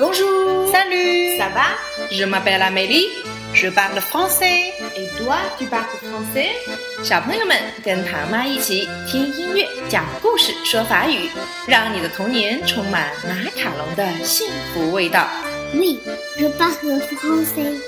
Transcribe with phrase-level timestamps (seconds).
[0.00, 0.72] Bonjour.
[0.72, 1.36] Salut.
[1.36, 1.76] Ça va
[2.10, 3.06] Je m'appelle Amélie.
[3.52, 4.72] Je parle français.
[4.96, 6.48] Et toi, tu parles français
[7.04, 7.54] 小朋友们，
[7.84, 11.28] 跟唐妈一起听音乐、讲故事、说法语，
[11.66, 15.28] 让你的童年充满马卡龙的幸福味道。
[15.74, 15.98] Oui,
[16.38, 17.78] je parle français.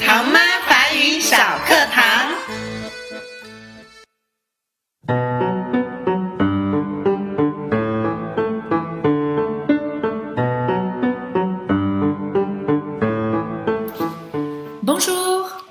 [0.00, 1.36] 唐妈法语小
[1.66, 2.73] 课堂。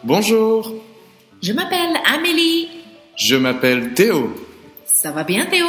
[0.05, 0.73] Bonjour.
[1.41, 2.67] Je m'appelle Amélie.
[3.15, 4.35] Je m'appelle Théo.
[4.85, 5.65] Ça va bien Théo?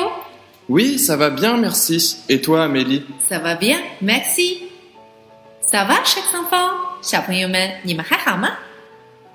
[0.68, 2.16] Oui, ça va bien, merci.
[2.28, 3.04] Et toi Amélie?
[3.28, 4.58] Ça va bien, merci.
[5.60, 6.72] Ça va, chers enfants?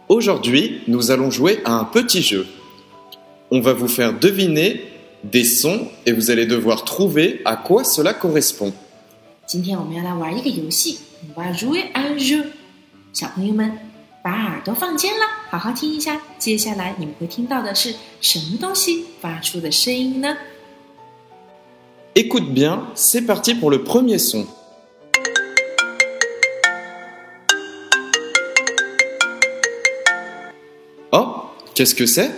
[0.10, 2.46] Aujourd'hui, nous allons jouer à un petit jeu.
[3.52, 4.84] On va vous faire deviner
[5.24, 8.74] des sons et vous allez devoir trouver à quoi cela correspond.
[9.46, 12.44] Aujourd'hui, on va jouer à un jeu.
[14.25, 20.37] 小朋友们，把耳朵放尖了，好好听一下，接下来你们会听到的是什么东西发出的声音呢？
[22.15, 24.47] Écoute bien, c'est parti pour le premier son.
[31.11, 32.31] Oh, qu'est-ce que c'est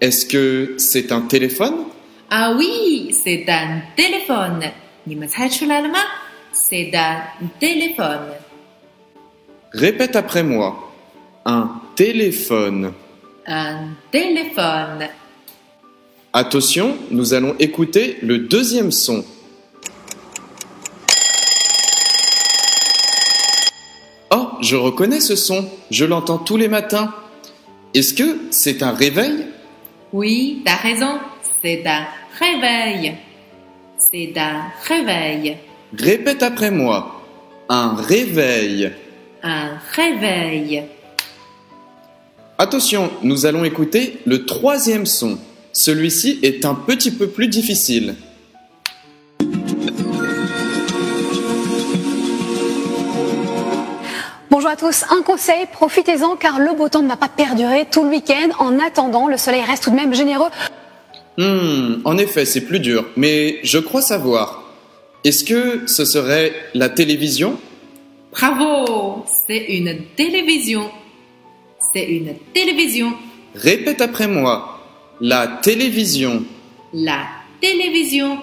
[0.00, 1.86] Est-ce que c'est un téléphone
[2.28, 4.72] 啊oui, c'est un téléphone。
[5.04, 6.00] 你们猜出来了吗？
[6.52, 7.22] C'est un
[7.60, 8.32] téléphone。
[9.72, 10.74] Répète après moi.
[11.45, 12.93] Un téléphone.
[13.47, 19.25] Un téléphone。Attention, nous allons écouter le deuxième son.
[24.29, 27.11] Oh, je reconnais ce son, je l'entends tous les matins.
[27.95, 29.47] Est-ce que c'est un réveil?
[30.13, 31.17] Oui, t'as raison.
[31.63, 32.05] C'est un
[32.39, 33.15] réveil.
[33.97, 35.57] C'est un réveil.
[35.97, 37.19] Répète après moi.
[37.67, 38.91] Un réveil.
[39.41, 40.83] Un réveil.
[42.63, 45.39] Attention, nous allons écouter le troisième son.
[45.73, 48.13] Celui-ci est un petit peu plus difficile.
[54.51, 58.03] Bonjour à tous, un conseil, profitez-en car le beau temps ne va pas perdurer tout
[58.03, 58.49] le week-end.
[58.59, 60.49] En attendant, le soleil reste tout de même généreux.
[61.39, 64.71] Hmm, en effet, c'est plus dur, mais je crois savoir.
[65.23, 67.57] Est-ce que ce serait la télévision?
[68.31, 70.91] Bravo C'est une télévision.
[71.93, 73.13] C'est une télévision.
[73.53, 74.79] Répète après moi.
[75.19, 76.43] La télévision.
[76.93, 77.27] La
[77.59, 78.39] télévision.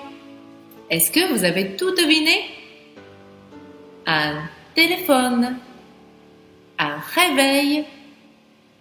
[0.91, 2.45] Est-ce que vous avez tout deviné?
[4.07, 4.43] Un
[4.75, 5.57] téléphone.
[6.79, 7.85] Un réveil.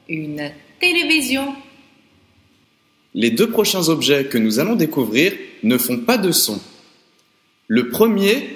[0.10, 1.56] Une télévision.
[3.14, 6.62] Les deux prochains objets que nous allons découvrir ne font pas de son.
[7.68, 8.50] Le premier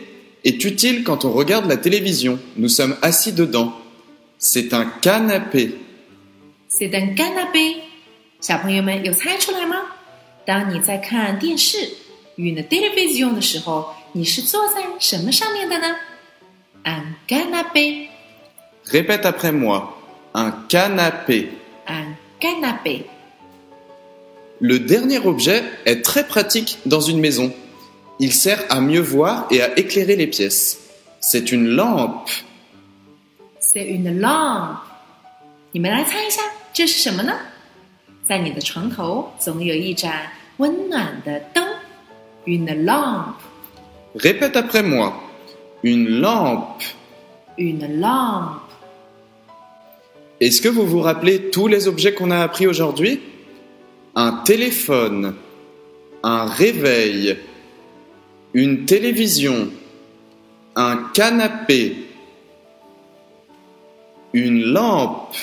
[0.44, 2.38] est utile quand on regarde la télévision.
[2.58, 3.74] Nous sommes assis dedans.
[4.38, 5.76] C'est un canapé.
[6.71, 7.83] C'est un canapé.
[8.41, 9.77] 小朋友们有猜出来吗？
[10.45, 11.79] 当你在看电视
[12.37, 15.97] une télévision 的时候，你是坐在什么上面的呢？
[16.85, 18.09] Un canapé.
[18.85, 19.95] Répète après moi.
[20.33, 21.49] Un canapé.
[21.87, 23.07] Un canapé.
[24.61, 27.53] Le dernier objet est très pratique dans une maison.
[28.19, 30.79] Il sert à mieux voir et à éclairer les pièces.
[31.21, 32.31] C'est une lampe.
[33.61, 34.79] C'est une lampe.
[35.73, 36.41] 你们来猜一下，
[36.81, 37.33] 这是什么呢？
[38.25, 41.65] 在你的床头总有一盏温暖的灯，
[42.45, 43.35] une lampe。
[44.15, 45.13] Répète après moi.
[45.83, 46.83] Une lampe.
[47.57, 48.63] Une lampe.
[50.41, 53.21] Est-ce que vous vous rappelez tous les objets qu'on a appris aujourd'hui
[54.15, 55.35] Un téléphone,
[56.23, 57.39] un réveil,
[58.55, 59.69] une télévision,
[60.75, 62.09] un canapé,
[64.33, 65.35] une lampe.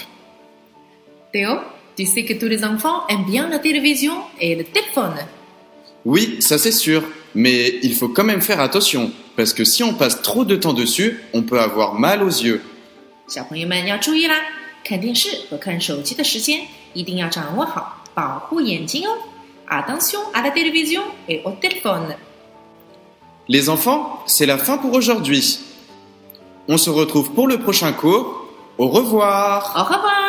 [1.31, 1.59] Théo,
[1.95, 5.15] tu sais que tous les enfants aiment bien la télévision et le téléphone.
[6.05, 7.03] Oui, ça c'est sûr,
[7.33, 10.73] mais il faut quand même faire attention, parce que si on passe trop de temps
[10.73, 12.61] dessus, on peut avoir mal aux yeux.
[13.27, 14.35] 小朋友们要注意啦，
[14.83, 19.17] 看电视和看手机的时间一定要掌握好，保护眼睛哦。
[19.69, 22.15] Attention à la télévision et au téléphone.
[23.47, 25.59] Les enfants, c'est la fin pour aujourd'hui.
[26.67, 28.45] On se retrouve pour le prochain cours.
[28.77, 30.26] Au revoir Au revoir